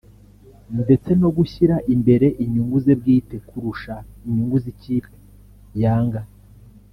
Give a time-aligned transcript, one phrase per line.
[0.81, 3.93] ndetse no gushyira imbere inyungu ze bwite kurusha
[4.27, 5.13] inyungu z’ikipe
[5.83, 6.21] (Yanga)